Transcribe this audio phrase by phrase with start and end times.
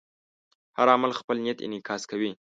[0.77, 2.31] هر عمل خپل نیت انعکاس کوي.